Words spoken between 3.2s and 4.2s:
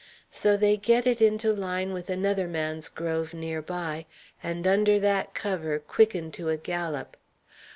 nearer by,